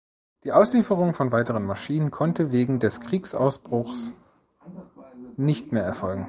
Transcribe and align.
Die 0.43 0.51
Auslieferung 0.51 1.13
von 1.13 1.31
weiteren 1.31 1.63
Maschinen 1.63 2.09
konnte 2.09 2.51
wegen 2.51 2.79
des 2.79 3.01
Kriegsausbruchs 3.01 4.15
nicht 5.37 5.71
mehr 5.71 5.83
erfolgen. 5.83 6.19